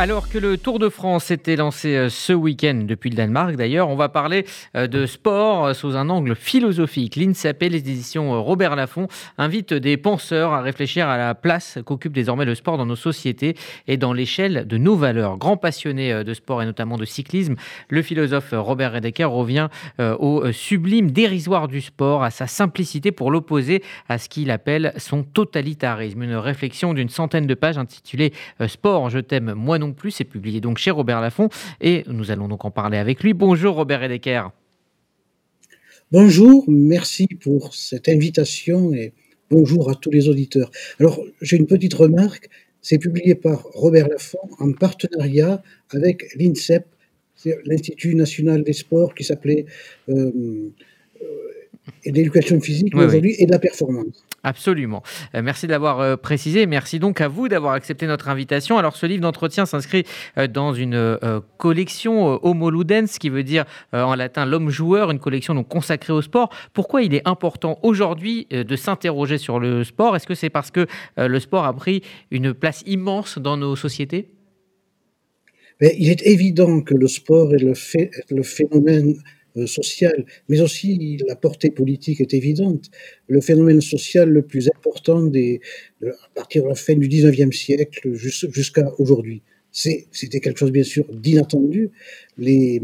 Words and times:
Alors 0.00 0.30
que 0.30 0.38
le 0.38 0.56
Tour 0.56 0.78
de 0.78 0.88
France 0.88 1.30
était 1.30 1.56
lancé 1.56 1.94
euh, 1.94 2.08
ce 2.08 2.32
week-end 2.32 2.84
depuis 2.86 3.10
le 3.10 3.16
Danemark, 3.16 3.56
d'ailleurs, 3.56 3.90
on 3.90 3.96
va 3.96 4.08
parler 4.08 4.46
euh, 4.74 4.86
de 4.86 5.04
sport 5.04 5.66
euh, 5.66 5.74
sous 5.74 5.94
un 5.94 6.08
angle 6.08 6.34
philosophique. 6.34 7.16
L'INSAP, 7.16 7.64
les 7.64 7.76
éditions 7.76 8.42
Robert 8.42 8.76
Laffont, 8.76 9.08
invitent 9.36 9.74
des 9.74 9.98
penseurs 9.98 10.54
à 10.54 10.62
réfléchir 10.62 11.06
à 11.06 11.18
la 11.18 11.34
place 11.34 11.76
qu'occupe 11.84 12.14
désormais 12.14 12.46
le 12.46 12.54
sport 12.54 12.78
dans 12.78 12.86
nos 12.86 12.96
sociétés 12.96 13.58
et 13.88 13.98
dans 13.98 14.14
l'échelle 14.14 14.66
de 14.66 14.78
nos 14.78 14.96
valeurs. 14.96 15.36
Grand 15.36 15.58
passionné 15.58 16.24
de 16.24 16.32
sport 16.32 16.62
et 16.62 16.64
notamment 16.64 16.96
de 16.96 17.04
cyclisme, 17.04 17.56
le 17.90 18.00
philosophe 18.00 18.54
Robert 18.56 18.94
Redeker 18.94 19.30
revient 19.30 19.68
au 19.98 20.50
sublime 20.50 21.10
dérisoire 21.10 21.68
du 21.68 21.82
sport, 21.82 22.22
à 22.22 22.30
sa 22.30 22.46
simplicité 22.46 23.12
pour 23.12 23.30
l'opposer 23.30 23.82
à 24.08 24.16
ce 24.16 24.30
qu'il 24.30 24.50
appelle 24.50 24.94
son 24.96 25.24
totalitarisme. 25.24 26.22
Une 26.22 26.36
réflexion 26.36 26.94
d'une 26.94 27.10
centaine 27.10 27.46
de 27.46 27.54
pages 27.54 27.76
intitulée 27.76 28.32
Sport, 28.66 29.10
je 29.10 29.18
t'aime, 29.18 29.52
moi 29.52 29.78
non 29.78 29.89
plus. 29.92 30.10
C'est 30.10 30.24
publié 30.24 30.60
donc 30.60 30.78
chez 30.78 30.90
Robert 30.90 31.20
Laffont 31.20 31.48
et 31.80 32.04
nous 32.06 32.30
allons 32.30 32.48
donc 32.48 32.64
en 32.64 32.70
parler 32.70 32.98
avec 32.98 33.22
lui. 33.22 33.34
Bonjour 33.34 33.74
Robert 33.74 34.02
Edecker. 34.02 34.48
Bonjour, 36.12 36.64
merci 36.68 37.28
pour 37.28 37.72
cette 37.72 38.08
invitation 38.08 38.92
et 38.92 39.12
bonjour 39.48 39.90
à 39.90 39.94
tous 39.94 40.10
les 40.10 40.28
auditeurs. 40.28 40.70
Alors, 40.98 41.20
j'ai 41.40 41.56
une 41.56 41.66
petite 41.66 41.94
remarque. 41.94 42.48
C'est 42.82 42.98
publié 42.98 43.34
par 43.34 43.62
Robert 43.74 44.08
Laffont 44.08 44.48
en 44.58 44.72
partenariat 44.72 45.62
avec 45.90 46.34
l'INSEP, 46.34 46.84
l'Institut 47.64 48.14
national 48.14 48.64
des 48.64 48.72
sports 48.72 49.14
qui 49.14 49.22
s'appelait 49.22 49.66
euh, 50.08 50.72
euh, 52.06 52.10
l'éducation 52.12 52.60
physique 52.60 52.94
aujourd'hui 52.94 53.34
et 53.38 53.46
de 53.46 53.52
la 53.52 53.58
performance. 53.58 54.24
Absolument. 54.42 55.02
Euh, 55.34 55.42
merci 55.42 55.66
de 55.66 55.72
l'avoir 55.72 56.00
euh, 56.00 56.16
précisé. 56.16 56.64
Merci 56.66 56.98
donc 56.98 57.20
à 57.20 57.28
vous 57.28 57.48
d'avoir 57.48 57.74
accepté 57.74 58.06
notre 58.06 58.28
invitation. 58.28 58.78
Alors, 58.78 58.96
ce 58.96 59.04
livre 59.04 59.20
d'entretien 59.20 59.66
s'inscrit 59.66 60.04
euh, 60.38 60.46
dans 60.46 60.72
une 60.72 61.18
collection 61.58 62.44
Homo 62.44 62.70
Ludens, 62.70 63.18
qui 63.18 63.28
veut 63.28 63.42
dire 63.42 63.64
en 63.92 64.14
latin 64.14 64.46
l'homme 64.46 64.70
joueur, 64.70 65.10
une 65.10 65.18
collection 65.18 65.54
donc 65.54 65.68
consacrée 65.68 66.12
au 66.12 66.22
sport. 66.22 66.50
Pourquoi 66.72 67.02
il 67.02 67.14
est 67.14 67.26
important 67.26 67.78
aujourd'hui 67.82 68.46
de 68.50 68.76
s'interroger 68.76 69.38
sur 69.38 69.58
le 69.58 69.84
sport? 69.84 70.16
Est-ce 70.16 70.26
que 70.26 70.34
c'est 70.34 70.50
parce 70.50 70.70
que 70.70 70.86
le 71.16 71.40
sport 71.40 71.64
a 71.64 71.74
pris 71.74 72.02
une 72.30 72.54
place 72.54 72.82
immense 72.86 73.38
dans 73.38 73.56
nos 73.56 73.76
sociétés? 73.76 74.28
Il 75.80 76.10
est 76.10 76.26
évident 76.26 76.80
que 76.82 76.94
le 76.94 77.08
sport 77.08 77.54
est 77.54 77.62
le, 77.62 77.74
fait, 77.74 78.10
le 78.30 78.42
phénomène 78.42 79.14
euh, 79.60 79.66
social, 79.66 80.24
mais 80.48 80.60
aussi 80.60 81.18
la 81.26 81.36
portée 81.36 81.70
politique 81.70 82.20
est 82.20 82.34
évidente. 82.34 82.90
Le 83.28 83.40
phénomène 83.40 83.80
social 83.80 84.28
le 84.30 84.42
plus 84.42 84.68
important 84.68 85.26
à 85.26 86.28
partir 86.34 86.64
de 86.64 86.68
la 86.68 86.74
fin 86.74 86.94
du 86.94 87.08
19e 87.08 87.52
siècle 87.52 88.12
jusqu'à 88.14 88.92
aujourd'hui. 88.98 89.42
C'était 89.72 90.40
quelque 90.40 90.58
chose, 90.58 90.72
bien 90.72 90.82
sûr, 90.82 91.06
d'inattendu. 91.12 91.90
Les, 92.38 92.82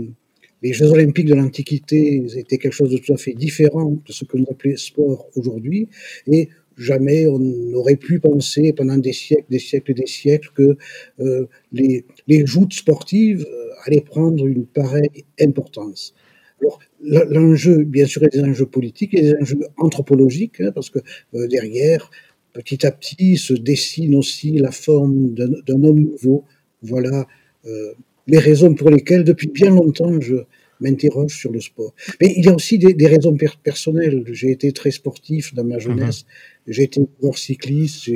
les 0.63 0.73
Jeux 0.73 0.91
olympiques 0.91 1.27
de 1.27 1.35
l'Antiquité 1.35 2.25
étaient 2.37 2.59
quelque 2.59 2.73
chose 2.73 2.91
de 2.91 2.99
tout 2.99 3.13
à 3.13 3.17
fait 3.17 3.35
différent 3.35 3.91
de 4.07 4.13
ce 4.13 4.25
que 4.25 4.37
nous 4.37 4.47
appelons 4.51 4.77
sport 4.77 5.29
aujourd'hui. 5.35 5.89
Et 6.27 6.49
jamais 6.77 7.27
on 7.27 7.39
n'aurait 7.39 7.97
pu 7.97 8.21
penser 8.21 8.73
pendant 8.73 8.99
des 8.99 9.13
siècles, 9.13 9.47
des 9.51 9.59
siècles 9.59 9.93
et 9.93 9.95
des 9.95 10.07
siècles 10.07 10.51
que 10.55 10.77
euh, 11.21 11.47
les, 11.73 12.05
les 12.27 12.47
joutes 12.47 12.75
sportives 12.75 13.47
euh, 13.49 13.71
allaient 13.85 14.01
prendre 14.01 14.47
une 14.47 14.67
pareille 14.67 15.25
importance. 15.41 16.15
Alors, 16.61 16.79
l'enjeu, 17.03 17.85
bien 17.85 18.07
sûr, 18.07 18.23
est 18.25 18.33
des 18.33 18.43
enjeux 18.43 18.67
politiques 18.67 19.15
et 19.15 19.23
des 19.23 19.35
enjeux 19.41 19.61
anthropologiques, 19.77 20.61
hein, 20.61 20.73
parce 20.75 20.91
que 20.91 20.99
euh, 21.35 21.47
derrière, 21.47 22.11
petit 22.53 22.87
à 22.87 22.91
petit, 22.91 23.37
se 23.37 23.55
dessine 23.55 24.15
aussi 24.15 24.53
la 24.59 24.71
forme 24.71 25.35
d'un 25.35 25.83
homme 25.83 26.01
nouveau. 26.01 26.45
Voilà 26.83 27.27
euh, 27.67 27.93
les 28.27 28.39
raisons 28.39 28.75
pour 28.75 28.91
lesquelles, 28.91 29.25
depuis 29.25 29.49
bien 29.49 29.71
longtemps, 29.71 30.21
je 30.21 30.37
m'interroge 30.81 31.35
sur 31.35 31.53
le 31.53 31.61
sport. 31.61 31.95
Mais 32.21 32.35
il 32.37 32.45
y 32.45 32.49
a 32.49 32.55
aussi 32.55 32.79
des, 32.79 33.07
raisons 33.07 33.37
personnelles. 33.63 34.25
J'ai 34.33 34.51
été 34.51 34.73
très 34.73 34.91
sportif 34.91 35.55
dans 35.55 35.65
ma 35.65 35.79
jeunesse. 35.79 36.23
Mm-hmm. 36.23 36.73
J'ai 36.73 36.83
été 36.83 37.01
joueur 37.21 37.39
cycliste. 37.39 38.11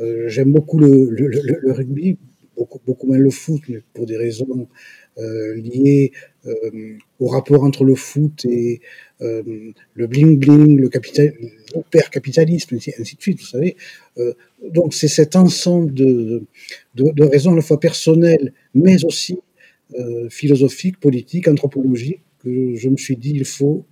Euh, 0.00 0.28
j'aime 0.28 0.52
beaucoup 0.52 0.78
le, 0.78 1.08
le, 1.10 1.28
le, 1.28 1.72
rugby, 1.72 2.18
beaucoup, 2.56 2.80
beaucoup 2.84 3.06
moins 3.06 3.18
le 3.18 3.30
foot, 3.30 3.62
mais 3.68 3.80
pour 3.94 4.06
des 4.06 4.16
raisons 4.16 4.68
liées 5.16 6.12
euh, 6.46 6.98
au 7.20 7.28
rapport 7.28 7.62
entre 7.62 7.84
le 7.84 7.94
foot 7.94 8.44
et 8.44 8.80
euh, 9.20 9.72
le 9.94 10.06
bling 10.06 10.38
bling, 10.38 10.78
le 10.78 10.88
capital, 10.88 11.32
capitalisme, 12.10 12.76
ainsi 12.76 13.16
de 13.16 13.22
suite, 13.22 13.40
vous 13.40 13.46
savez. 13.46 13.76
donc 14.62 14.94
c'est 14.94 15.08
cet 15.08 15.36
ensemble 15.36 15.94
de, 15.94 16.44
de, 16.94 17.10
de, 17.12 17.24
raisons 17.24 17.52
à 17.52 17.56
la 17.56 17.62
fois 17.62 17.80
personnelles, 17.80 18.52
mais 18.74 19.04
aussi 19.04 19.38
philosophiques, 20.28 20.98
politiques, 20.98 21.46
anthropologiques, 21.46 22.22
que 22.40 22.74
je 22.74 22.88
me 22.88 22.96
suis 22.96 23.16
dit 23.16 23.32
il 23.34 23.44
faut 23.44 23.84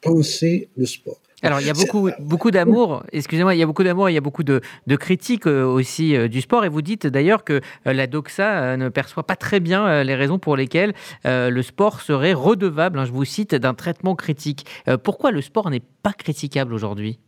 penser 0.00 0.68
le 0.76 0.86
sport. 0.86 1.20
Alors, 1.42 1.60
il 1.60 1.66
y 1.66 1.70
a 1.70 1.74
beaucoup, 1.74 2.10
beaucoup 2.20 2.50
d'amour, 2.50 3.02
excusez-moi, 3.12 3.54
il 3.54 3.58
y 3.58 3.62
a 3.62 3.66
beaucoup 3.66 3.82
d'amour 3.82 4.08
et 4.08 4.12
il 4.12 4.14
y 4.14 4.18
a 4.18 4.22
beaucoup 4.22 4.42
de, 4.44 4.60
de 4.86 4.96
critiques 4.96 5.46
euh, 5.46 5.64
aussi 5.64 6.14
euh, 6.14 6.28
du 6.28 6.42
sport. 6.42 6.64
Et 6.64 6.68
vous 6.68 6.82
dites 6.82 7.06
d'ailleurs 7.06 7.44
que 7.44 7.60
euh, 7.86 7.92
la 7.94 8.06
doxa 8.06 8.76
ne 8.76 8.88
perçoit 8.90 9.26
pas 9.26 9.36
très 9.36 9.58
bien 9.58 10.04
les 10.04 10.14
raisons 10.14 10.38
pour 10.38 10.56
lesquelles 10.56 10.92
le 11.24 11.62
sport 11.62 12.00
serait 12.00 12.32
redevable, 12.32 12.98
hein, 12.98 13.04
je 13.04 13.12
vous 13.12 13.24
cite, 13.24 13.54
d'un 13.54 13.74
traitement 13.74 14.14
critique. 14.14 14.66
Pourquoi 15.02 15.30
le 15.30 15.40
sport 15.40 15.70
n'est 15.70 15.82
pas 16.02 16.12
critiquable 16.12 16.74
aujourd'hui? 16.74 17.18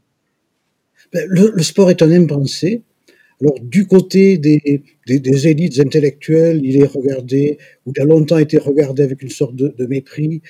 Ben, 1.12 1.26
le, 1.28 1.62
sport 1.62 1.90
est 1.90 2.02
un 2.02 2.10
impensé. 2.10 2.82
Alors, 3.40 3.54
du 3.60 3.86
côté 3.86 4.38
des, 4.38 4.82
des, 5.06 5.48
élites 5.48 5.80
intellectuelles, 5.80 6.60
il 6.62 6.76
est 6.80 6.86
regardé, 6.86 7.58
ou 7.86 7.92
il 7.94 8.00
a 8.00 8.04
longtemps 8.04 8.38
été 8.38 8.58
regardé 8.58 9.02
avec 9.02 9.22
une 9.22 9.30
sorte 9.30 9.56
de, 9.56 9.74
de 9.76 9.86
mépris, 9.86 10.42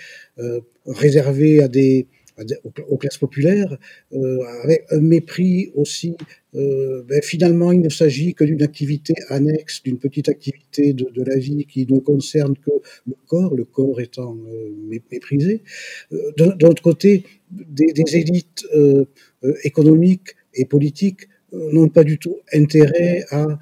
réservé 0.87 1.63
à 1.63 1.69
des, 1.69 2.07
aux, 2.89 2.97
classes 2.97 3.19
populaires, 3.19 3.77
euh, 4.13 4.39
avec 4.63 4.85
un 4.91 5.01
mépris 5.01 5.71
aussi. 5.75 6.17
Euh, 6.55 7.03
ben, 7.09 7.23
finalement, 7.23 7.73
il 7.73 7.81
ne 7.81 7.89
s'agit 7.89 8.35
que 8.35 8.45
d'une 8.45 8.63
activité 8.63 9.15
annexe, 9.29 9.83
d'une 9.83 9.99
petite 9.99 10.29
activité 10.29 10.93
de, 10.93 11.23
la 11.23 11.37
vie 11.37 11.67
qui 11.67 11.87
ne 11.91 11.99
concerne 11.99 12.55
que 12.57 12.71
le 13.07 13.15
corps, 13.27 13.55
le 13.55 13.65
corps 13.65 14.01
étant 14.01 14.37
euh, 14.37 14.71
méprisé. 15.11 15.63
D'un 16.37 16.69
autre 16.69 16.83
côté, 16.83 17.25
des 17.51 18.17
élites 18.17 18.67
économiques 19.65 20.35
et 20.55 20.65
politiques 20.65 21.29
n'ont 21.53 21.89
pas 21.89 22.05
du 22.05 22.19
tout 22.19 22.39
intérêt 22.53 23.25
à 23.31 23.59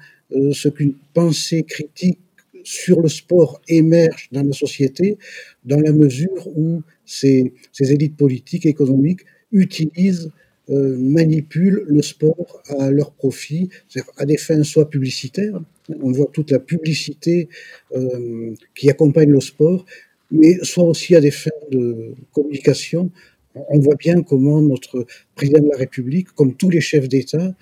ce 0.53 0.69
qu'une 0.69 0.93
pensée 1.13 1.63
critique 1.63 2.19
sur 2.63 3.01
le 3.01 3.09
sport 3.09 3.61
émerge 3.67 4.29
dans 4.31 4.43
la 4.43 4.53
société 4.53 5.17
dans 5.65 5.79
la 5.79 5.93
mesure 5.93 6.47
où 6.55 6.81
ces, 7.05 7.51
élites 7.79 8.17
politiques 8.17 8.65
et 8.65 8.69
économiques 8.69 9.21
utilisent, 9.51 10.31
euh, 10.69 10.97
manipulent 10.97 11.83
le 11.87 12.01
sport 12.01 12.61
à 12.79 12.91
leur 12.91 13.11
profit, 13.11 13.69
à 14.17 14.25
des 14.25 14.37
fins 14.37 14.63
soit 14.63 14.89
publicitaires, 14.89 15.59
on 16.01 16.11
voit 16.11 16.29
toute 16.31 16.51
la 16.51 16.59
publicité 16.59 17.49
euh, 17.93 18.53
qui 18.75 18.89
accompagne 18.89 19.31
le 19.31 19.41
sport, 19.41 19.85
mais 20.31 20.57
soit 20.63 20.85
aussi 20.85 21.15
à 21.15 21.21
des 21.21 21.31
fins 21.31 21.49
de 21.71 22.13
communication. 22.31 23.11
On 23.53 23.79
voit 23.79 23.95
bien 23.95 24.21
comment 24.21 24.61
notre 24.61 25.05
président 25.35 25.59
de 25.59 25.69
la 25.69 25.77
République, 25.77 26.29
comme 26.29 26.55
tous 26.55 26.69
les 26.69 26.79
chefs 26.79 27.09
d'État, 27.09 27.53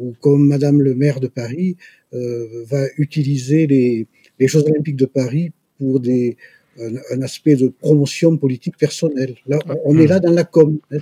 ou 0.00 0.14
comme 0.20 0.46
Madame 0.46 0.82
le 0.82 0.94
maire 0.96 1.20
de 1.20 1.28
Paris, 1.28 1.76
euh, 2.12 2.64
va 2.64 2.86
utiliser 2.96 3.66
les, 3.68 4.06
les 4.38 4.48
Jeux 4.48 4.62
olympiques 4.64 4.96
de 4.96 5.06
Paris 5.06 5.52
pour 5.78 6.00
des, 6.00 6.36
un, 6.80 7.22
aspect 7.22 7.56
de 7.56 7.68
promotion 7.68 8.36
politique 8.36 8.76
personnelle. 8.76 9.34
Là, 9.46 9.58
on 9.84 9.98
est 9.98 10.06
là 10.06 10.20
dans 10.20 10.32
la 10.32 10.44
com. 10.44 10.78
Hein. 10.90 10.98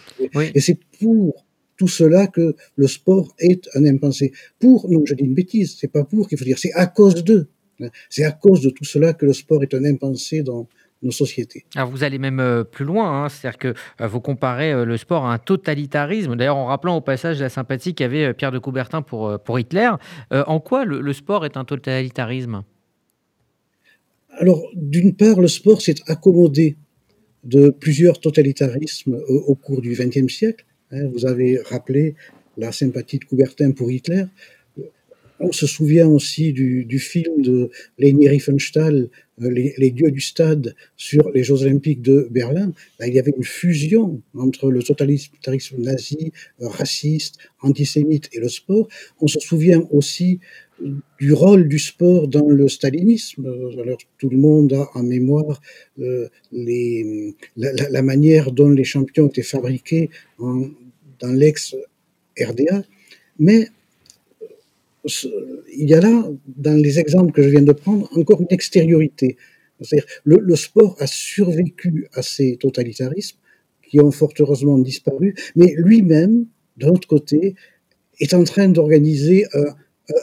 Et 0.55 0.61
c'est 0.61 0.79
pour 0.99 1.45
tout 1.77 1.89
cela 1.89 2.27
que 2.27 2.55
le 2.77 2.87
sport 2.87 3.35
est 3.39 3.69
un 3.75 3.85
impensé. 3.85 4.33
Pour, 4.59 4.89
non, 4.91 5.05
je 5.05 5.15
dis 5.15 5.25
une 5.25 5.35
bêtise, 5.35 5.77
c'est 5.79 5.93
pas 5.93 6.05
pour 6.05 6.29
qu'il 6.29 6.39
faut 6.39 6.45
dire, 6.45 6.59
c'est 6.59 6.73
à 6.73 6.87
cause 6.87 7.23
d'eux. 7.23 7.49
Hein. 7.81 7.89
C'est 8.09 8.25
à 8.25 8.33
cause 8.33 8.63
de 8.63 8.71
tout 8.71 8.85
cela 8.85 9.13
que 9.13 9.27
le 9.27 9.33
sport 9.33 9.63
est 9.63 9.75
un 9.75 9.84
impensé 9.84 10.43
dans 10.43 10.66
nos 11.03 11.10
sociétés. 11.10 11.66
Alors 11.75 11.91
vous 11.91 12.05
allez 12.05 12.19
même 12.19 12.41
euh, 12.41 12.65
plus 12.65 12.87
loin, 12.87 13.25
hein. 13.25 13.28
c'est-à-dire 13.28 13.59
que 13.59 13.75
euh, 14.01 14.07
vous 14.07 14.21
comparez 14.21 14.72
euh, 14.72 14.87
le 14.87 14.97
sport 14.97 15.27
à 15.27 15.34
un 15.34 15.39
totalitarisme. 15.39 16.37
D'ailleurs, 16.37 16.57
en 16.57 16.66
rappelant 16.66 16.97
au 16.97 17.03
passage 17.03 17.39
la 17.39 17.51
sympathie 17.51 17.95
qu'avait 17.95 18.33
Pierre 18.33 18.53
de 18.53 18.59
Coubertin 18.59 19.03
pour, 19.03 19.39
pour 19.41 19.59
Hitler, 19.59 19.91
en 20.31 20.59
quoi 20.60 20.87
le 20.87 21.13
sport 21.13 21.45
est 21.45 21.59
un 21.59 21.65
totalitarisme? 21.65 22.63
Alors, 24.38 24.71
d'une 24.74 25.15
part, 25.15 25.41
le 25.41 25.48
sport 25.48 25.80
s'est 25.80 25.97
accommodé 26.06 26.77
de 27.44 27.71
plusieurs 27.71 28.21
totalitarismes 28.21 29.21
au, 29.28 29.54
cours 29.54 29.80
du 29.80 29.92
XXe 29.92 30.33
siècle. 30.33 30.65
Hein. 30.91 31.09
vous 31.12 31.27
avez 31.27 31.59
rappelé 31.59 32.15
la 32.56 32.72
sympathie 32.72 33.18
de 33.18 33.24
Coubertin 33.24 33.71
pour 33.72 33.91
Hitler. 33.91 34.24
On 35.38 35.53
se 35.53 35.66
souvient 35.66 36.09
aussi 36.09 36.53
du, 36.53 36.98
film 36.98 37.42
de 37.42 37.71
Leni 37.98 38.28
Riefenstahl, 38.28 39.10
euh, 39.42 39.50
les, 39.50 39.91
dieux 39.91 40.10
du 40.10 40.21
stade, 40.21 40.74
sur 40.97 41.30
les 41.30 41.44
Jeux 41.44 41.62
olympiques 41.62 42.00
de 42.00 42.27
Berlin. 42.30 42.72
il 43.06 43.12
y 43.12 43.18
avait 43.18 43.34
une 43.36 43.44
fusion 43.44 44.22
entre 44.34 44.71
le 44.71 44.83
totalitarisme 44.83 45.77
nazi, 45.78 46.33
raciste, 46.59 47.36
antisémite 47.60 48.30
et 48.33 48.41
le 48.41 48.48
sport. 48.48 48.88
On 49.21 49.28
se 49.28 49.38
souvient 49.38 49.86
aussi 49.91 50.41
du 51.19 51.33
rôle 51.33 51.69
du 51.69 51.78
sport 51.78 52.28
dans 52.28 52.49
le 52.49 52.69
stalinisme. 52.69 53.47
Alors, 53.81 53.99
tout 54.19 54.28
le 54.28 54.37
monde 54.37 54.73
a 54.73 54.89
en 54.95 55.03
mémoire 55.03 55.61
euh, 56.01 56.28
la, 57.57 58.03
manière 58.03 58.53
dont 58.53 58.69
les 58.69 58.84
champions 58.84 59.28
étaient 59.28 59.43
fabriqués 59.43 60.11
dans 60.39 61.33
l'ex-RDA, 61.33 62.84
mais 63.39 63.69
il 65.77 65.89
y 65.89 65.95
a 65.95 66.01
là, 66.01 66.28
dans 66.47 66.77
les 66.77 66.99
exemples 66.99 67.33
que 67.33 67.43
je 67.43 67.49
viens 67.49 67.63
de 67.63 67.72
prendre, 67.72 68.09
encore 68.17 68.41
une 68.41 68.49
extériorité. 68.51 69.37
C'est-à-dire, 69.81 70.07
le, 70.25 70.57
sport 70.57 70.97
a 71.01 71.07
survécu 71.07 72.09
à 72.13 72.22
ces 72.22 72.57
totalitarismes 72.57 73.39
qui 73.83 74.01
ont 74.01 74.11
fort 74.11 74.33
heureusement 74.41 74.79
disparu, 74.79 75.34
mais 75.55 75.75
lui-même, 75.77 76.47
d'un 76.77 76.89
autre 76.89 77.07
côté, 77.07 77.55
est 78.19 78.34
en 78.34 78.45
train 78.45 78.69
d'organiser 78.69 79.45
un, 79.53 79.77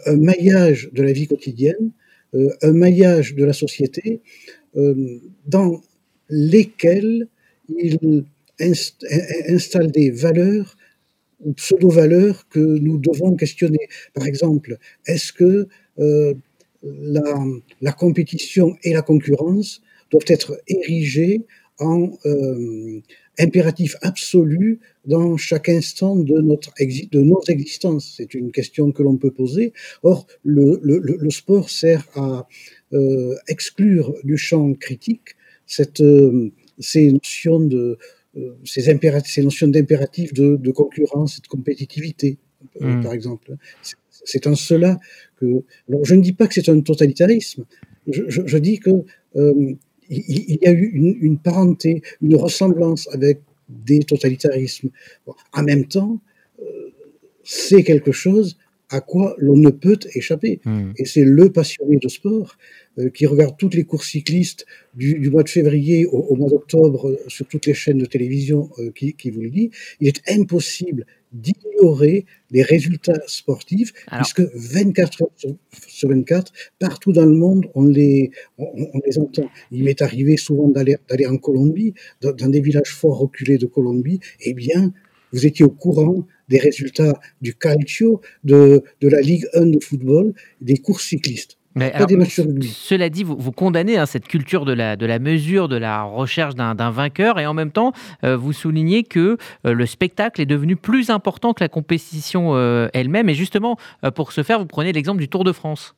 un, 0.05 0.17
maillage 0.17 0.89
de 0.93 1.03
la 1.03 1.11
vie 1.11 1.27
quotidienne, 1.27 1.91
euh, 2.35 2.49
un 2.61 2.73
maillage 2.73 3.35
de 3.35 3.43
la 3.45 3.53
société, 3.53 4.21
euh, 4.75 5.19
dans 5.45 5.81
lesquels 6.29 7.27
il 7.69 8.25
inst 8.59 9.05
installe 9.47 9.91
des 9.91 10.11
valeurs 10.11 10.75
ou 11.39 11.53
pseudo-valeurs 11.53 12.47
que 12.49 12.59
nous 12.59 12.97
devons 12.97 13.35
questionner. 13.35 13.87
Par 14.13 14.25
exemple, 14.25 14.77
est-ce 15.05 15.33
que 15.33 15.67
euh, 15.99 16.33
la, 17.81 17.91
compétition 17.93 18.75
et 18.83 18.93
la 18.93 19.01
concurrence 19.01 19.81
doivent 20.11 20.25
être 20.27 20.59
érigées 20.67 21.45
en 21.79 22.11
euh, 22.25 23.01
impératif 23.39 23.95
absolu 24.01 24.79
dans 25.05 25.37
chaque 25.37 25.69
instant 25.69 26.15
de, 26.15 26.39
notre 26.39 26.71
de 26.79 27.21
nos 27.21 27.41
existences 27.47 28.13
C'est 28.17 28.33
une 28.33 28.51
question 28.51 28.91
que 28.91 29.03
l'on 29.03 29.17
peut 29.17 29.31
poser. 29.31 29.73
Or, 30.03 30.27
le, 30.43 30.79
le, 30.83 30.99
le 30.99 31.29
sport 31.29 31.69
sert 31.69 32.07
à 32.15 32.47
euh, 32.93 33.35
exclure 33.47 34.13
du 34.23 34.37
champ 34.37 34.73
critique 34.73 35.35
cette, 35.65 36.01
euh, 36.01 36.51
ces 36.79 37.11
notions 37.11 37.59
de, 37.59 37.97
euh, 38.37 38.55
ces, 38.65 38.81
ces, 38.81 39.43
notions 39.43 39.67
d'impératif 39.67 40.33
de, 40.33 40.55
de, 40.55 40.71
concurrence 40.71 41.37
et 41.37 41.41
de 41.41 41.47
compétitivité, 41.47 42.37
mmh. 42.79 43.01
par 43.01 43.13
exemple. 43.13 43.55
C'est 44.25 44.47
en 44.47 44.55
cela 44.55 44.99
que. 45.37 45.63
Alors, 45.89 46.05
je 46.05 46.15
ne 46.15 46.21
dis 46.21 46.33
pas 46.33 46.47
que 46.47 46.53
c'est 46.53 46.69
un 46.69 46.79
totalitarisme. 46.81 47.65
Je, 48.07 48.23
je, 48.27 48.41
je 48.45 48.57
dis 48.57 48.79
que 48.79 49.03
euh, 49.35 49.73
il, 50.09 50.59
y 50.61 50.67
a 50.67 50.71
eu 50.71 50.91
une, 50.93 51.15
une, 51.19 51.37
parenté, 51.37 52.01
une 52.21 52.35
ressemblance 52.35 53.07
avec 53.11 53.41
des 53.69 53.99
totalitarismes. 53.99 54.89
Bon, 55.25 55.33
en 55.53 55.63
même 55.63 55.85
temps, 55.85 56.19
euh, 56.61 56.89
c'est 57.43 57.83
quelque 57.83 58.11
chose 58.11 58.57
à 58.89 59.01
quoi 59.01 59.35
l'on 59.39 59.57
ne 59.57 59.69
peut 59.69 59.97
échapper. 60.13 60.61
Mmh. 60.65 60.91
Et 60.97 61.05
c'est 61.05 61.25
le 61.25 61.51
passionné 61.51 61.97
de 61.97 62.07
sport 62.07 62.57
euh, 62.99 63.09
qui 63.09 63.25
regarde 63.25 63.55
toutes 63.57 63.73
les 63.73 63.85
courses 63.85 64.09
cyclistes 64.09 64.67
du, 64.93 65.19
du 65.19 65.31
mois 65.31 65.41
de 65.41 65.49
février 65.49 66.05
au, 66.05 66.19
au 66.19 66.35
mois 66.35 66.49
d'octobre 66.49 67.09
euh, 67.09 67.17
sur 67.27 67.47
toutes 67.47 67.65
les 67.65 67.73
chaînes 67.73 67.97
de 67.97 68.05
télévision 68.05 68.69
euh, 68.77 68.91
qui, 68.91 69.13
qui, 69.13 69.31
vous 69.31 69.41
le 69.41 69.49
dit, 69.49 69.71
il 69.99 70.07
est 70.07 70.21
impossible 70.29 71.07
d'ignorer 71.33 72.25
les 72.51 72.61
résultats 72.61 73.21
sportifs, 73.27 73.91
Alors. 74.07 74.23
puisque 74.23 74.41
24 74.55 75.23
heures 75.23 75.55
sur 75.87 76.09
24, 76.09 76.53
partout 76.79 77.11
dans 77.11 77.25
le 77.25 77.33
monde, 77.33 77.65
on 77.75 77.85
les, 77.85 78.31
on, 78.57 78.67
on 78.93 79.01
les 79.05 79.17
entend. 79.19 79.49
Il 79.71 79.83
m'est 79.83 80.01
arrivé 80.01 80.37
souvent 80.37 80.69
d'aller 80.69 80.97
en 81.27 81.37
Colombie, 81.37 81.93
dans, 82.21 82.31
dans, 82.31 82.49
des 82.49 82.61
villages 82.61 82.93
fort 82.93 83.19
reculés 83.19 83.57
de 83.57 83.65
Colombie, 83.65 84.19
eh 84.41 84.53
bien, 84.53 84.93
vous 85.31 85.45
étiez 85.47 85.65
au 85.65 85.69
courant 85.69 86.27
des 86.47 86.59
résultats 86.59 87.19
du 87.41 87.55
calcio, 87.55 88.21
de, 88.43 88.83
de 89.01 89.07
la 89.07 89.21
Ligue 89.21 89.47
1 89.53 89.65
de 89.67 89.79
football, 89.79 90.33
des 90.61 90.77
courses 90.77 91.07
cyclistes. 91.07 91.57
Mais 91.75 91.91
alors, 91.91 92.07
cela 92.29 93.09
dit, 93.09 93.23
vous, 93.23 93.35
vous 93.35 93.51
condamnez 93.51 93.97
hein, 93.97 94.05
cette 94.05 94.27
culture 94.27 94.65
de 94.65 94.73
la, 94.73 94.95
de 94.95 95.05
la 95.05 95.17
mesure, 95.17 95.67
de 95.67 95.75
la 95.75 96.03
recherche 96.03 96.53
d'un 96.55 96.91
vainqueur, 96.91 97.39
et 97.39 97.47
en 97.47 97.53
même 97.53 97.71
temps, 97.71 97.93
euh, 98.23 98.37
vous 98.37 98.53
soulignez 98.53 99.03
que 99.03 99.37
euh, 99.65 99.73
le 99.73 99.85
spectacle 99.87 100.39
est 100.39 100.45
devenu 100.45 100.75
plus 100.75 101.09
important 101.09 101.53
que 101.53 101.63
la 101.63 101.69
compétition 101.69 102.55
euh, 102.55 102.89
elle-même. 102.93 103.27
Et 103.27 103.33
justement, 103.33 103.77
pour 104.15 104.31
ce 104.33 104.43
faire, 104.43 104.59
vous 104.59 104.67
prenez 104.67 104.91
l'exemple 104.91 105.19
du 105.19 105.29
Tour 105.29 105.43
de 105.43 105.51
France. 105.51 105.95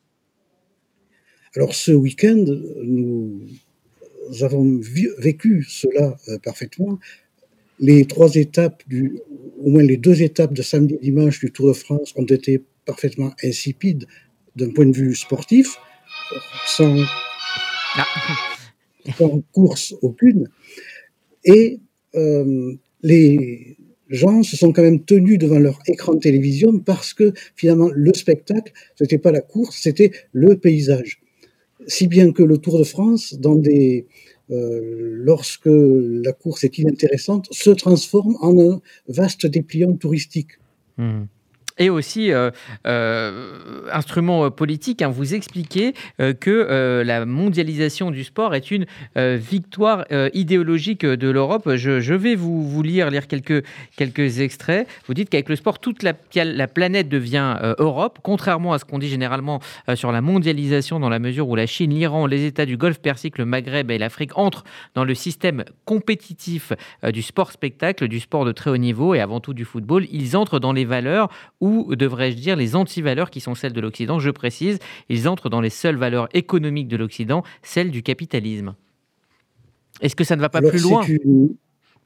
Alors, 1.54 1.74
ce 1.74 1.92
week-end, 1.92 2.44
nous 2.82 3.40
avons 4.40 4.80
vécu 5.18 5.66
cela 5.68 6.16
parfaitement. 6.42 6.98
Les 7.78 8.06
trois 8.06 8.34
étapes, 8.36 8.82
du, 8.86 9.18
au 9.62 9.70
moins 9.70 9.82
les 9.82 9.98
deux 9.98 10.22
étapes 10.22 10.54
de 10.54 10.62
samedi 10.62 10.94
et 10.94 10.98
dimanche 10.98 11.40
du 11.40 11.52
Tour 11.52 11.68
de 11.68 11.72
France 11.74 12.14
ont 12.16 12.24
été 12.24 12.62
parfaitement 12.86 13.32
insipides 13.42 14.06
d'un 14.56 14.70
point 14.70 14.86
de 14.86 14.96
vue 14.96 15.14
sportif, 15.14 15.76
sans, 16.66 17.04
ah. 17.96 18.06
sans 19.18 19.42
course 19.52 19.94
aucune. 20.02 20.48
Et 21.44 21.80
euh, 22.14 22.74
les 23.02 23.76
gens 24.08 24.42
se 24.42 24.56
sont 24.56 24.72
quand 24.72 24.82
même 24.82 25.04
tenus 25.04 25.38
devant 25.38 25.58
leur 25.58 25.78
écran 25.86 26.14
de 26.14 26.20
télévision 26.20 26.78
parce 26.78 27.12
que 27.12 27.32
finalement 27.54 27.88
le 27.92 28.12
spectacle, 28.14 28.72
ce 28.96 29.04
n'était 29.04 29.18
pas 29.18 29.32
la 29.32 29.40
course, 29.40 29.78
c'était 29.80 30.12
le 30.32 30.56
paysage. 30.56 31.20
Si 31.86 32.06
bien 32.08 32.32
que 32.32 32.42
le 32.42 32.58
Tour 32.58 32.78
de 32.78 32.84
France, 32.84 33.34
dans 33.34 33.54
des, 33.54 34.06
euh, 34.50 34.80
lorsque 34.82 35.68
la 35.68 36.32
course 36.32 36.64
est 36.64 36.78
inintéressante, 36.78 37.48
se 37.50 37.70
transforme 37.70 38.36
en 38.40 38.58
un 38.58 38.80
vaste 39.08 39.46
dépliant 39.46 39.94
touristique. 39.96 40.52
Mmh 40.96 41.24
et 41.78 41.90
aussi 41.90 42.32
euh, 42.32 42.50
euh, 42.86 43.88
instrument 43.92 44.50
politique, 44.50 45.02
hein, 45.02 45.08
vous 45.08 45.34
expliquez 45.34 45.94
euh, 46.20 46.32
que 46.32 46.50
euh, 46.50 47.04
la 47.04 47.26
mondialisation 47.26 48.10
du 48.10 48.24
sport 48.24 48.54
est 48.54 48.70
une 48.70 48.86
euh, 49.16 49.38
victoire 49.40 50.04
euh, 50.12 50.30
idéologique 50.32 51.04
de 51.04 51.28
l'Europe. 51.28 51.68
Je, 51.74 52.14
vais 52.14 52.34
vous, 52.34 52.82
lire, 52.82 53.10
quelques, 53.26 54.40
extraits. 54.40 54.88
Vous 55.06 55.14
dites 55.14 55.28
qu'avec 55.28 55.48
le 55.48 55.56
sport, 55.56 55.78
toute 55.78 56.02
la, 56.02 56.12
la 56.34 56.68
planète 56.68 57.08
devient 57.08 57.56
Europe, 57.78 58.18
contrairement 58.22 58.72
à 58.72 58.78
ce 58.78 58.84
qu'on 58.84 58.98
dit 58.98 59.08
généralement 59.08 59.60
sur 59.94 60.12
la 60.12 60.20
mondialisation, 60.20 61.00
dans 61.00 61.08
la 61.08 61.18
mesure 61.18 61.48
où 61.48 61.56
la 61.56 61.66
Chine, 61.66 61.90
l'Iran, 61.90 62.26
les 62.26 62.44
États 62.44 62.66
du 62.66 62.76
Golfe 62.76 63.00
Persique, 63.00 63.38
le 63.38 63.44
Maghreb 63.44 63.90
et 63.90 63.98
l'Afrique 63.98 64.36
entrent 64.36 64.64
dans 64.94 65.04
le 65.04 65.14
système 65.14 65.64
compétitif 65.84 66.72
du 67.12 67.22
sport 67.22 67.52
spectacle, 67.52 68.08
du 68.08 68.20
sport 68.20 68.44
de 68.44 68.52
très 68.52 68.70
haut 68.70 68.76
niveau 68.76 69.14
et 69.14 69.20
avant 69.20 69.40
tout 69.40 69.54
du 69.54 69.64
football. 69.64 70.06
Ils 70.10 70.36
entrent 70.36 70.58
dans 70.58 70.72
les 70.72 70.84
valeurs 70.84 71.28
ou 71.66 71.96
devrais-je 71.96 72.36
dire 72.36 72.56
les 72.56 72.76
antivaleurs 72.76 73.30
qui 73.30 73.40
sont 73.40 73.54
celles 73.54 73.72
de 73.72 73.80
l'Occident. 73.80 74.18
Je 74.18 74.30
précise, 74.30 74.78
ils 75.08 75.28
entrent 75.28 75.48
dans 75.48 75.60
les 75.60 75.70
seules 75.70 75.96
valeurs 75.96 76.28
économiques 76.32 76.88
de 76.88 76.96
l'Occident, 76.96 77.42
celles 77.62 77.90
du 77.90 78.02
capitalisme. 78.02 78.74
Est-ce 80.00 80.16
que 80.16 80.24
ça 80.24 80.36
ne 80.36 80.40
va 80.40 80.48
pas 80.48 80.58
Alors, 80.58 80.70
plus 80.70 80.82
loin? 80.82 81.02
une... 81.04 81.56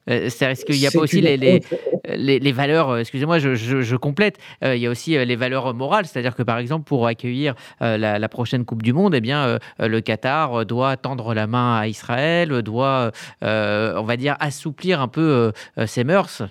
Euh, 0.08 0.26
est-ce 0.26 0.64
qu'il 0.64 0.76
n'y 0.76 0.86
a 0.86 0.90
pas 0.90 1.00
aussi 1.00 1.20
les, 1.20 1.36
les, 1.36 1.60
les, 2.08 2.38
les, 2.38 2.52
valeurs, 2.52 2.88
euh, 2.90 2.98
excusez-moi, 3.00 3.38
je, 3.38 3.54
je, 3.54 3.82
je, 3.82 3.96
complète, 3.96 4.38
euh, 4.64 4.74
il 4.74 4.80
y 4.80 4.86
a 4.86 4.90
aussi 4.90 5.16
euh, 5.16 5.24
les 5.24 5.36
valeurs 5.36 5.74
morales, 5.74 6.06
c'est-à-dire 6.06 6.34
que 6.34 6.42
par 6.42 6.58
exemple, 6.58 6.84
pour 6.84 7.06
accueillir 7.06 7.54
euh, 7.82 7.98
la, 7.98 8.18
la, 8.18 8.28
prochaine 8.28 8.64
Coupe 8.64 8.82
du 8.82 8.94
Monde, 8.94 9.14
eh 9.14 9.20
bien, 9.20 9.58
le 9.78 10.00
Qatar 10.00 10.64
doit 10.64 10.96
tendre 10.96 11.34
la 11.34 11.46
main 11.46 11.76
à 11.76 11.86
Israël, 11.86 12.62
doit, 12.62 13.12
on 13.42 14.02
va 14.02 14.16
dire, 14.16 14.36
assouplir 14.40 15.00
un 15.00 15.08
peu 15.08 15.52
ses 15.86 16.04
mœurs. 16.04 16.42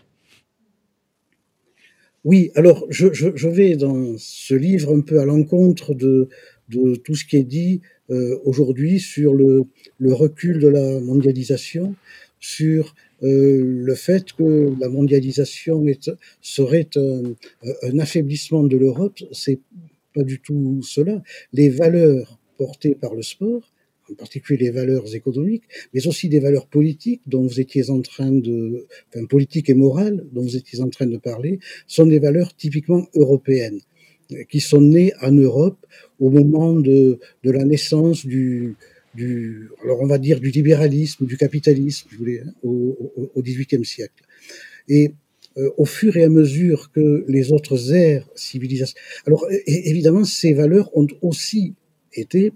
Oui, 2.25 2.51
alors 2.55 2.85
je, 2.89 3.47
vais 3.47 3.75
dans 3.77 4.17
ce 4.17 4.53
livre 4.53 4.93
un 4.93 5.01
peu 5.01 5.19
à 5.19 5.25
l'encontre 5.25 5.93
de, 5.93 6.27
tout 6.69 7.15
ce 7.15 7.25
qui 7.25 7.37
est 7.37 7.43
dit 7.43 7.81
euh, 8.09 8.37
aujourd'hui 8.43 8.99
sur 8.99 9.33
le, 9.33 9.65
recul 10.01 10.59
de 10.59 10.67
la 10.67 10.99
mondialisation, 10.99 11.95
sur 12.39 12.93
euh, 13.23 13.63
le 13.63 13.95
fait 13.95 14.33
que 14.33 14.73
la 14.79 14.89
mondialisation 14.89 15.85
serait 16.41 16.89
un, 16.95 17.23
un 17.83 17.99
affaiblissement 17.99 18.63
de 18.63 18.77
l'Europe. 18.77 19.19
C'est 19.31 19.59
pas 20.13 20.23
du 20.23 20.39
tout 20.39 20.81
cela. 20.83 21.21
Les 21.53 21.69
valeurs 21.69 22.37
portées 22.57 22.95
par 22.95 23.15
le 23.15 23.21
sport, 23.21 23.71
en 24.11 24.15
particulier 24.15 24.65
les 24.65 24.71
valeurs 24.71 25.13
économiques, 25.15 25.63
mais 25.93 26.05
aussi 26.07 26.29
des 26.29 26.39
valeurs 26.39 26.67
politiques 26.67 27.21
dont 27.27 27.43
vous 27.43 27.59
étiez 27.59 27.89
en 27.89 28.01
train 28.01 28.31
de, 28.31 28.85
enfin 29.09 29.25
politiques 29.25 29.69
et 29.69 29.73
morales 29.73 30.25
dont 30.31 30.41
vous 30.41 30.55
étiez 30.55 30.81
en 30.81 30.89
train 30.89 31.07
de 31.07 31.17
parler, 31.17 31.59
sont 31.87 32.05
des 32.05 32.19
valeurs 32.19 32.55
typiquement 32.55 33.07
européennes 33.15 33.81
qui 34.49 34.59
sont 34.59 34.81
nées 34.81 35.13
en 35.21 35.31
Europe 35.31 35.85
au 36.19 36.29
moment 36.29 36.73
de, 36.73 37.19
la 37.43 37.65
naissance 37.65 38.25
du, 38.25 38.75
du, 39.15 39.69
alors 39.83 40.01
on 40.01 40.07
va 40.07 40.17
dire 40.17 40.39
du 40.39 40.51
libéralisme, 40.51 41.25
du 41.25 41.37
capitalisme, 41.37 42.07
je 42.11 42.17
voulais, 42.17 42.41
hein, 42.45 42.53
au, 42.63 43.41
XVIIIe 43.41 43.85
siècle. 43.85 44.23
Et 44.87 45.13
euh, 45.57 45.69
au 45.77 45.85
fur 45.85 46.15
et 46.17 46.23
à 46.23 46.29
mesure 46.29 46.91
que 46.91 47.25
les 47.27 47.51
autres 47.51 47.93
ères 47.93 48.27
civilisation, 48.35 48.97
alors 49.25 49.47
évidemment 49.65 50.23
ces 50.23 50.53
valeurs 50.53 50.95
ont 50.95 51.07
aussi 51.21 51.73
été 52.13 52.53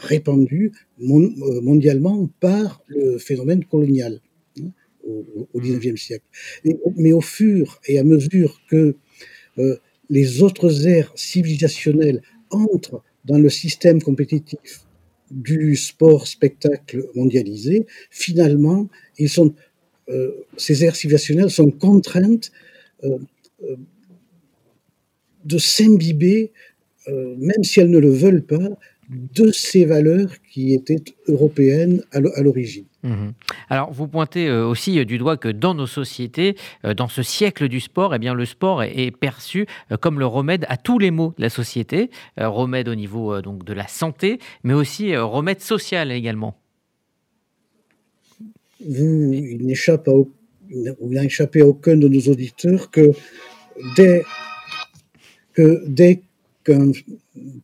répandu 0.00 0.72
euh, 1.00 1.60
mondialement 1.60 2.28
par 2.40 2.82
le 2.86 3.18
phénomène 3.18 3.64
colonial 3.64 4.20
hein, 4.60 4.70
au, 5.04 5.60
19e 5.60 5.96
siècle. 5.96 6.24
Mais 6.96 7.12
au 7.12 7.20
fur 7.20 7.80
et 7.86 7.98
à 7.98 8.04
mesure 8.04 8.60
que 8.68 8.96
euh, 9.58 9.76
les 10.08 10.42
autres 10.42 10.86
ères 10.86 11.12
civilisationnelles 11.16 12.22
entrent 12.50 13.02
dans 13.24 13.38
le 13.38 13.48
système 13.48 14.02
compétitif 14.02 14.84
du 15.30 15.76
sport 15.76 16.26
spectacle 16.26 17.06
mondialisé, 17.14 17.86
finalement, 18.10 18.88
euh, 20.08 20.32
ces 20.56 20.84
aires 20.84 20.96
civilisationnelles 20.96 21.50
sont 21.50 21.70
contraintes 21.70 22.52
de 25.44 25.58
s'imbiber, 25.58 26.52
même 27.08 27.64
si 27.64 27.80
elles 27.80 27.90
ne 27.90 27.98
le 27.98 28.10
veulent 28.10 28.44
pas, 28.44 28.78
de 29.08 29.50
ces 29.50 29.84
valeurs 29.84 30.30
qui 30.50 30.74
étaient 30.74 31.02
européennes 31.28 32.02
à 32.12 32.20
l'origine. 32.20 32.84
Mmh 33.02 33.30
Alors, 33.68 33.92
vous 33.92 34.06
pointez 34.06 34.46
euh, 34.46 34.64
aussi 34.64 34.98
euh, 34.98 35.04
du 35.04 35.18
doigt 35.18 35.36
que 35.36 35.48
dans 35.48 35.74
nos 35.74 35.88
sociétés, 35.88 36.54
euh, 36.84 36.94
dans 36.94 37.08
ce 37.08 37.22
siècle 37.22 37.66
du 37.66 37.80
sport, 37.80 38.14
eh 38.14 38.18
bien, 38.20 38.32
le 38.32 38.44
sport 38.44 38.82
est 38.84 39.10
perçu 39.10 39.66
comme 40.00 40.20
le 40.20 40.26
remède 40.26 40.66
à 40.68 40.76
tous 40.76 40.98
les 40.98 41.10
maux 41.10 41.34
de 41.36 41.42
la 41.42 41.50
société, 41.50 42.10
remède 42.36 42.88
au 42.88 42.94
niveau 42.94 43.40
donc 43.40 43.64
de 43.64 43.72
la 43.72 43.88
santé, 43.88 44.38
mais 44.62 44.74
aussi 44.74 45.16
remède 45.16 45.60
social 45.60 46.12
également. 46.12 46.56
Vous, 48.86 49.32
il 49.32 49.66
n'échappe 49.66 50.08
à, 50.08 50.12
n'a 51.00 51.24
échappé 51.24 51.60
à 51.60 51.66
aucun 51.66 51.96
de 51.96 52.08
nos 52.08 52.20
auditeurs 52.20 52.90
que 52.90 53.12
dès 53.96 54.22
que 55.54 55.82
dès 55.86 56.22
qu'un 56.64 56.92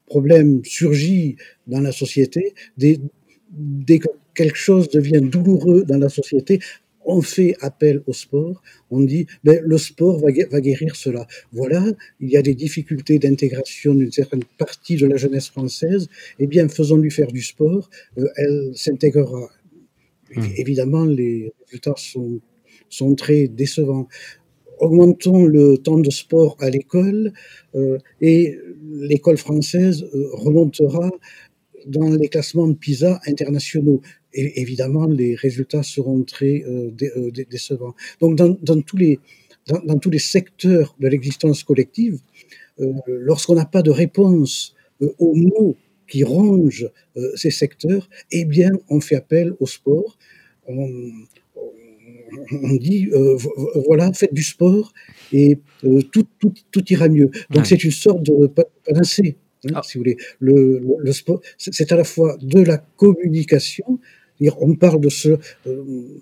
problème 0.06 0.62
surgit 0.64 1.36
dans 1.66 1.80
la 1.80 1.92
société, 1.92 2.54
dès, 2.76 2.98
dès 3.50 3.98
que 3.98 4.08
quelque 4.34 4.56
chose 4.56 4.88
devient 4.88 5.20
douloureux 5.20 5.84
dans 5.84 5.98
la 5.98 6.08
société, 6.08 6.60
on 7.04 7.22
fait 7.22 7.56
appel 7.60 8.02
au 8.06 8.12
sport, 8.12 8.62
on 8.90 9.00
dit 9.00 9.26
ben, 9.42 9.58
le 9.64 9.78
sport 9.78 10.20
va, 10.20 10.30
guérir 10.60 10.94
cela. 10.94 11.26
Voilà, 11.52 11.82
il 12.20 12.28
y 12.28 12.36
a 12.36 12.42
des 12.42 12.54
difficultés 12.54 13.18
d'intégration 13.18 13.94
d'une 13.94 14.12
certaine 14.12 14.44
partie 14.58 14.96
de 14.96 15.06
la 15.06 15.16
jeunesse 15.16 15.48
française, 15.48 16.08
eh 16.38 16.46
bien 16.46 16.68
faisons-lui 16.68 17.10
faire 17.10 17.32
du 17.32 17.42
sport, 17.42 17.88
euh, 18.18 18.26
elle 18.36 18.72
s'intégrera. 18.74 19.48
Mmh. 20.36 20.42
Évidemment, 20.58 21.06
les 21.06 21.54
résultats 21.64 21.94
sont, 21.96 22.40
sont 22.90 23.14
très 23.14 23.48
décevants. 23.48 24.08
Augmentons 24.80 25.44
le 25.44 25.78
temps 25.78 25.98
de 25.98 26.10
sport 26.10 26.56
à 26.60 26.70
l'école 26.70 27.32
euh, 27.74 27.98
et 28.20 28.58
l'école 28.90 29.36
française 29.36 30.04
euh, 30.14 30.28
remontera 30.32 31.10
dans 31.86 32.10
les 32.10 32.28
classements 32.28 32.68
de 32.68 32.74
PISA 32.74 33.20
internationaux 33.26 34.00
évidemment, 34.34 35.06
les 35.06 35.34
résultats 35.34 35.82
seront 35.82 36.22
très 36.22 36.62
euh, 36.66 36.90
décevants. 37.50 37.94
Donc, 38.20 38.36
dans, 38.36 38.82
tous 38.82 38.96
les, 38.96 39.18
secteurs 40.18 40.94
de 41.00 41.08
l'existence 41.08 41.64
collective, 41.64 42.20
lorsqu'on 43.06 43.54
n'a 43.54 43.64
pas 43.64 43.82
de 43.82 43.90
réponse 43.90 44.74
aux 45.00 45.34
mots 45.34 45.76
qui 46.06 46.24
rongent 46.24 46.90
ces 47.34 47.50
secteurs, 47.50 48.08
eh 48.30 48.44
bien, 48.44 48.70
on 48.90 49.00
fait 49.00 49.16
appel 49.16 49.54
au 49.60 49.66
sport. 49.66 50.18
Dit, 52.78 53.08
voilà, 53.86 54.12
faites 54.12 54.34
du 54.34 54.42
sport 54.42 54.92
et 55.32 55.58
tout, 56.12 56.26
tout, 56.38 56.52
tout, 56.70 56.92
ira 56.92 57.08
mieux. 57.08 57.30
Donc, 57.50 57.66
c'est 57.66 57.82
une 57.84 57.90
sorte 57.90 58.22
de 58.22 58.50
panacée. 58.84 59.36
Hein, 59.66 59.72
ah. 59.74 59.82
si 59.82 59.98
vous 59.98 60.04
voulez. 60.04 60.16
Le, 60.38 60.80
le 60.98 61.12
sport, 61.12 61.40
c'est 61.56 61.90
à 61.90 61.96
la 61.96 62.04
fois 62.04 62.36
de 62.40 62.60
la 62.60 62.78
communication, 62.96 63.98
on 64.60 64.74
parle 64.74 65.00
de 65.00 65.08
ce, 65.08 65.30
euh, 65.66 66.20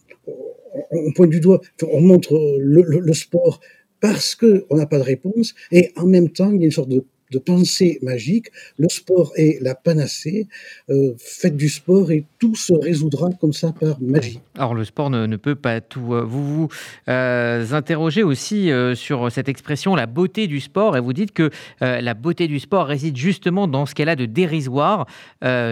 on 0.90 1.12
pointe 1.12 1.30
du 1.30 1.40
doigt, 1.40 1.60
on 1.82 2.00
montre 2.00 2.56
le, 2.58 3.12
sport 3.12 3.60
parce 4.00 4.34
qu'on 4.34 4.76
n'a 4.76 4.86
pas 4.86 4.98
de 4.98 5.04
réponse, 5.04 5.54
et 5.72 5.90
en 5.96 6.06
même 6.06 6.30
temps, 6.30 6.50
il 6.52 6.60
y 6.60 6.62
a 6.62 6.66
une 6.66 6.70
sorte 6.70 6.88
de 6.88 7.04
de 7.30 7.38
pensée 7.38 7.98
magique. 8.02 8.46
Le 8.78 8.88
sport 8.88 9.32
est 9.36 9.62
la 9.62 9.74
panacée. 9.74 10.46
Euh, 10.90 11.14
faites 11.18 11.56
du 11.56 11.68
sport 11.68 12.10
et 12.10 12.24
tout 12.38 12.54
se 12.54 12.72
résoudra 12.72 13.30
comme 13.40 13.52
ça 13.52 13.72
par 13.72 14.00
magie. 14.00 14.40
Alors 14.56 14.74
le 14.74 14.84
sport 14.84 15.10
ne, 15.10 15.36
peut 15.36 15.54
pas 15.54 15.80
tout. 15.80 16.14
Euh, 16.14 16.22
vous 16.22 16.44
vous 16.46 16.68
euh, 17.08 17.72
interrogez 17.72 18.22
aussi 18.22 18.70
sur 18.94 19.30
cette 19.30 19.48
expression, 19.48 19.94
la 19.94 20.06
beauté 20.06 20.46
du 20.46 20.60
sport, 20.60 20.96
et 20.96 21.00
vous 21.00 21.12
dites 21.12 21.32
que 21.32 21.50
la 21.80 22.14
beauté 22.14 22.48
du 22.48 22.58
sport 22.60 22.86
réside 22.86 23.16
justement 23.16 23.68
dans 23.68 23.86
ce 23.86 23.94
qu'elle 23.94 24.08
a 24.08 24.16
de 24.16 24.26
dérisoire, 24.26 25.06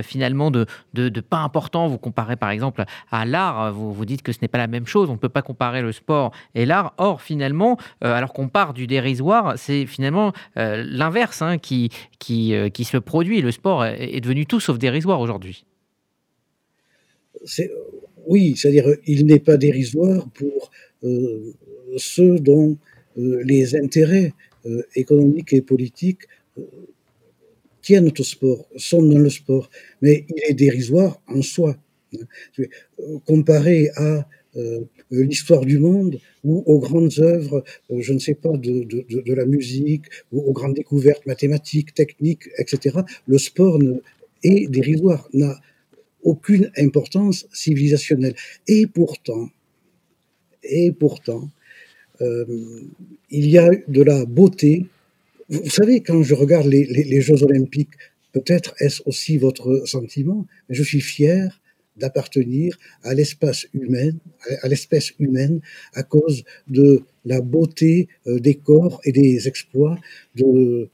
finalement 0.02 0.50
de, 0.50 0.66
de, 0.94 1.20
pas 1.20 1.38
important. 1.38 1.88
Vous 1.88 1.99
comparez 1.99 2.37
par 2.37 2.50
exemple 2.50 2.84
à 3.11 3.25
l'art, 3.25 3.73
vous, 3.73 3.92
vous 3.92 4.04
dites 4.04 4.23
que 4.23 4.32
ce 4.32 4.38
n'est 4.42 4.49
pas 4.49 4.58
la 4.58 4.66
même 4.66 4.87
chose, 4.87 5.11
on 5.11 5.14
ne 5.14 5.18
peut 5.18 5.28
pas 5.28 5.42
comparer 5.42 5.82
le 5.82 5.92
sport 5.92 6.32
et 6.54 6.66
l'art. 6.66 6.94
Or 6.99 7.23
finalement, 7.23 7.78
alors 8.00 8.32
qu'on 8.32 8.49
part 8.49 8.75
du 8.75 8.87
dérisoire, 8.87 9.54
c'est 9.56 9.87
finalement 9.87 10.32
l'inverse 10.56 11.42
Qui, 11.60 11.90
qui, 12.18 12.54
euh, 12.54 12.68
qui 12.68 12.84
se 12.84 12.96
produit. 12.96 13.40
Le 13.40 13.50
sport 13.50 13.84
est, 13.84 14.20
devenu 14.20 14.46
tout 14.46 14.60
sauf 14.60 14.78
dérisoire 14.78 15.20
aujourd'hui. 15.20 15.64
Oui, 18.26 18.54
c'est-à-dire 18.56 18.86
il 19.06 19.26
n'est 19.26 19.40
pas 19.40 19.56
dérisoire 19.56 20.28
pour 20.30 20.70
euh, 21.04 21.52
ceux 21.96 22.38
dont 22.38 22.78
euh, 23.18 23.42
les 23.44 23.76
intérêts 23.76 24.32
économiques 24.94 25.52
et 25.52 25.60
politiques 25.60 26.22
tiennent 27.82 28.10
au 28.18 28.24
sport, 28.24 28.66
sont 28.76 29.02
dans 29.02 29.18
le 29.18 29.28
sport, 29.28 29.68
mais 30.00 30.24
il 30.30 30.42
est 30.50 30.54
dérisoire 30.54 31.20
en 31.28 31.42
soi. 31.42 31.76
Comparé 33.26 33.90
à 33.96 34.26
l'histoire 35.11 35.64
du 35.64 35.78
monde 35.78 36.18
ou 36.44 36.62
aux 36.66 36.78
grandes 36.78 37.18
œuvres, 37.18 37.64
euh, 37.90 38.00
je 38.00 38.12
ne 38.12 38.18
sais 38.18 38.34
pas, 38.34 38.56
de, 38.56 38.84
de, 38.84 39.34
la 39.34 39.46
musique, 39.46 40.04
ou 40.32 40.40
aux 40.40 40.52
grandes 40.52 40.75
découvertes 40.75 41.26
mathématiques, 41.26 41.94
techniques, 41.94 42.49
etc. 42.58 42.99
Le 43.26 43.38
sport 43.38 43.80
est 44.42 44.70
dérisoire, 44.70 45.28
n'a 45.32 45.58
aucune 46.23 46.70
importance 46.76 47.46
civilisationnelle. 47.52 48.34
Et 48.68 48.87
pourtant, 48.87 49.49
et 50.62 50.92
pourtant, 50.92 51.50
euh, 52.20 52.44
il 53.30 53.49
y 53.49 53.58
a 53.58 53.70
de 53.88 54.02
la 54.02 54.25
beauté. 54.25 54.87
Vous 55.49 55.70
savez, 55.70 56.00
quand 56.00 56.23
je 56.23 56.34
regarde 56.34 56.66
les, 56.66 56.84
les 56.84 57.20
Jeux 57.20 57.42
olympiques, 57.42 57.94
peut-être 58.32 58.75
est-ce 58.78 59.02
aussi 59.06 59.37
votre 59.38 59.87
sentiment, 59.87 60.46
mais 60.68 60.75
je 60.75 60.82
suis 60.82 61.00
fier 61.00 61.61
d'appartenir 61.96 62.78
à 63.02 63.14
l'espace 63.14 63.66
humain, 63.72 64.12
à 64.62 64.68
l'espèce 64.68 65.12
humaine, 65.18 65.60
à 65.92 66.02
cause 66.02 66.44
de 66.68 67.02
la 67.24 67.40
beauté 67.40 68.08
euh, 68.26 68.38
des 68.38 68.54
corps 68.54 69.00
et 69.04 69.12
des 69.12 69.46
exploits 69.48 69.98
de, 70.34 70.88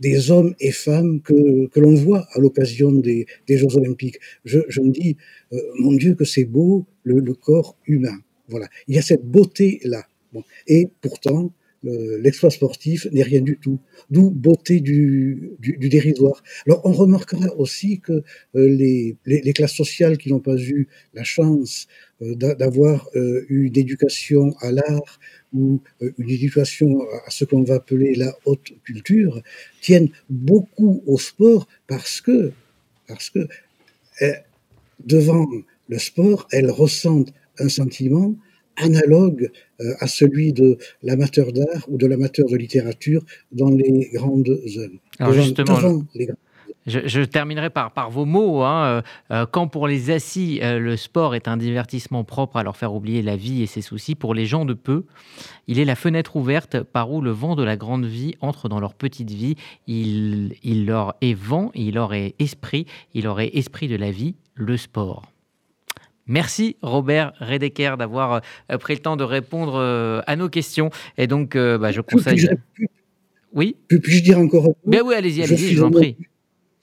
des 0.00 0.30
hommes 0.30 0.54
et 0.60 0.70
femmes 0.70 1.20
que, 1.20 1.66
que 1.66 1.80
l'on 1.80 1.94
voit 1.94 2.26
à 2.32 2.40
l'occasion 2.40 2.92
des, 2.92 3.26
des, 3.46 3.58
Jeux 3.58 3.76
Olympiques. 3.76 4.18
Je, 4.44 4.58
me 4.80 4.90
dis, 4.90 5.16
euh, 5.52 5.58
mon 5.80 5.92
Dieu, 5.92 6.14
que 6.14 6.24
c'est 6.24 6.44
beau 6.44 6.86
le, 7.02 7.20
corps 7.34 7.76
humain. 7.86 8.18
Voilà, 8.48 8.68
il 8.86 8.94
y 8.94 8.98
a 8.98 9.02
cette 9.02 9.24
beauté-là. 9.24 10.06
Bon. 10.32 10.42
Et 10.66 10.88
pourtant, 11.00 11.52
l'exploit 11.82 12.50
sportif 12.50 13.06
n'est 13.12 13.22
rien 13.22 13.40
du 13.40 13.56
tout. 13.58 13.78
D'où 14.10 14.30
beauté 14.30 14.80
du, 14.80 15.52
du, 15.60 15.88
dérisoire. 15.88 16.42
Alors 16.66 16.80
on 16.84 16.92
remarquera 16.92 17.54
aussi 17.56 18.00
que 18.00 18.12
euh, 18.12 18.22
les, 18.54 19.16
les, 19.26 19.52
classes 19.52 19.74
sociales 19.74 20.18
qui 20.18 20.30
n'ont 20.30 20.40
pas 20.40 20.56
eu 20.56 20.88
la 21.14 21.24
chance 21.24 21.86
euh, 22.22 22.34
d'avoir 22.34 23.08
euh, 23.14 23.46
une 23.48 23.76
éducation 23.76 24.56
à 24.60 24.72
l'art 24.72 25.20
ou 25.52 25.80
une 26.18 26.30
éducation 26.30 27.00
à 27.26 27.30
ce 27.30 27.44
qu'on 27.44 27.62
va 27.62 27.76
appeler 27.76 28.14
la 28.14 28.36
haute 28.44 28.72
culture 28.84 29.40
tiennent 29.80 30.10
beaucoup 30.28 31.02
au 31.06 31.18
sport 31.18 31.68
parce 31.86 32.20
que 32.20 32.52
parce 33.06 33.30
que 33.30 33.48
devant 35.04 35.46
le 35.88 35.98
sport, 35.98 36.46
elles 36.52 36.70
ressentent 36.70 37.32
un 37.58 37.68
sentiment 37.68 38.34
analogue 38.78 39.50
euh, 39.80 39.94
à 40.00 40.06
celui 40.06 40.52
de 40.52 40.78
l'amateur 41.02 41.52
d'art 41.52 41.84
ou 41.88 41.96
de 41.96 42.06
l'amateur 42.06 42.46
de 42.48 42.56
littérature 42.56 43.22
dans 43.52 43.70
les 43.70 44.10
grandes 44.12 44.48
œuvres. 44.48 44.98
Alors 45.18 45.32
justement, 45.32 45.78
je, 46.86 47.22
terminerai 47.22 47.68
par, 47.68 47.92
par 47.92 48.10
vos 48.10 48.24
mots. 48.24 48.62
Hein. 48.62 48.84
Euh, 48.84 49.02
euh, 49.30 49.46
quand 49.50 49.68
pour 49.68 49.86
les 49.86 50.10
assis, 50.10 50.60
le 50.62 50.96
sport 50.96 51.34
est 51.34 51.48
un 51.48 51.56
divertissement 51.56 52.24
propre 52.24 52.56
à 52.56 52.62
leur 52.62 52.76
faire 52.76 52.94
oublier 52.94 53.20
la 53.20 53.36
vie 53.36 53.62
et 53.62 53.66
ses 53.66 53.82
soucis, 53.82 54.14
pour 54.14 54.32
les 54.32 54.46
gens 54.46 54.64
de 54.64 54.74
peu, 54.74 55.04
il 55.66 55.78
est 55.78 55.84
la 55.84 55.96
fenêtre 55.96 56.36
ouverte 56.36 56.80
par 56.80 57.12
où 57.12 57.20
le 57.20 57.30
vent 57.30 57.56
de 57.56 57.62
la 57.62 57.76
grande 57.76 58.06
vie 58.06 58.36
entre 58.40 58.68
dans 58.68 58.80
leur 58.80 58.94
petite 58.94 59.30
vie. 59.30 59.56
Il, 59.86 60.54
il 60.62 60.86
leur 60.86 61.14
est 61.20 61.34
vent, 61.34 61.70
il 61.74 61.94
leur 61.94 62.14
est 62.14 62.34
esprit, 62.38 62.86
il 63.12 63.24
leur 63.24 63.40
est 63.40 63.50
esprit 63.54 63.88
de 63.88 63.96
la 63.96 64.10
vie, 64.10 64.34
le 64.54 64.76
sport. 64.76 65.26
Merci 66.28 66.76
Robert 66.82 67.32
Redeker 67.40 67.96
d'avoir 67.96 68.42
euh, 68.70 68.78
pris 68.78 68.94
le 68.94 69.00
temps 69.00 69.16
de 69.16 69.24
répondre 69.24 69.76
euh, 69.76 70.20
à 70.26 70.36
nos 70.36 70.48
questions. 70.48 70.90
Et 71.16 71.26
donc, 71.26 71.56
euh, 71.56 71.78
bah, 71.78 71.90
je 71.90 72.00
conseille. 72.00 72.48
oui 73.52 73.76
Puis-je 73.88 74.22
dire 74.22 74.38
encore 74.38 74.66
un 74.66 74.72
ben 74.84 75.02
oui, 75.04 75.14
allez-y, 75.14 75.42
allez-y, 75.42 75.72
je 75.72 75.78
vous 75.78 75.84
en 75.84 75.90
prie. 75.90 76.16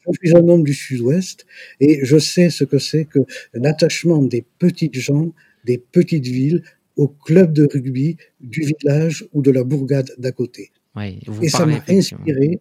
Je 0.08 0.28
suis 0.28 0.38
un 0.38 0.48
homme 0.48 0.64
du 0.64 0.74
Sud-Ouest 0.74 1.46
et 1.80 2.02
je 2.04 2.18
sais 2.18 2.50
ce 2.50 2.64
que 2.64 2.78
c'est 2.78 3.06
que 3.06 3.20
l'attachement 3.54 4.22
des 4.22 4.46
petites 4.60 4.96
gens, 4.96 5.32
des 5.64 5.80
petites 5.80 6.28
villes, 6.28 6.64
au 6.96 7.08
club 7.08 7.54
de 7.54 7.68
rugby 7.72 8.18
du 8.40 8.62
village 8.62 9.25
ou 9.34 9.42
de 9.42 9.52
la 9.52 9.64
bourgade 9.64 10.12
d'à 10.18 10.32
côté. 10.32 10.72
Oui, 10.96 11.20
et 11.42 11.50
ça 11.50 11.66
m'a 11.66 11.84
inspiré 11.88 12.60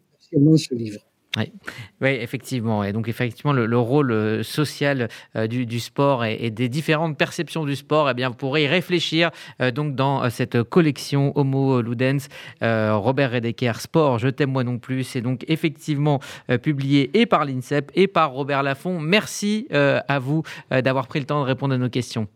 ce 0.56 0.74
livre. 0.74 1.00
Oui. 1.36 1.52
oui, 2.00 2.10
effectivement. 2.10 2.84
Et 2.84 2.92
donc, 2.92 3.08
effectivement, 3.08 3.52
le, 3.52 3.78
rôle 3.78 4.12
euh, 4.12 4.42
social 4.42 5.08
euh, 5.36 5.46
du, 5.46 5.80
sport 5.80 6.24
et, 6.24 6.50
des 6.50 6.68
différentes 6.68 7.18
perceptions 7.18 7.64
du 7.64 7.74
sport, 7.74 8.08
eh 8.08 8.14
bien, 8.14 8.28
vous 8.28 8.36
pourrez 8.36 8.64
y 8.64 8.66
réfléchir 8.68 9.30
euh, 9.60 9.70
donc 9.70 9.96
dans 9.96 10.28
cette 10.30 10.62
collection 10.62 11.32
Homo 11.36 11.80
Ludens, 11.82 12.28
Robert 12.60 13.32
Redeker 13.32 13.80
Sport, 13.80 14.18
Je 14.18 14.28
t'aime 14.28 14.50
moi 14.50 14.64
non 14.64 14.78
plus. 14.78 15.04
C'est 15.04 15.20
donc 15.20 15.44
effectivement 15.48 16.20
publié 16.62 17.10
et 17.18 17.26
par 17.26 17.44
l'INSEP 17.44 17.90
et 17.94 18.06
par 18.06 18.32
Robert 18.32 18.62
Laffont. 18.62 19.00
Merci 19.00 19.66
à 19.70 20.18
vous 20.18 20.42
d'avoir 20.70 21.06
pris 21.06 21.20
le 21.20 21.26
temps 21.26 21.40
de 21.40 21.46
répondre 21.46 21.74
à 21.74 21.78
nos 21.78 21.88
questions. 21.88 22.28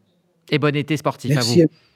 Et 0.50 0.58
bon 0.58 0.74
été 0.74 0.96
sportif 0.96 1.36
à 1.36 1.40
vous. 1.40 1.62